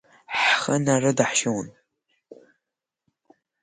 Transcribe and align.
Ҳхы 0.43 0.75
нарыдаҳшьылон! 0.83 1.67